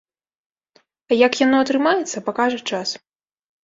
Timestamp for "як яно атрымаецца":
1.25-2.27